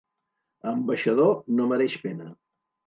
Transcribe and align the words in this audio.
Ambaixador 0.71 1.39
no 1.59 1.71
mereix 1.75 2.03
pena. 2.09 2.37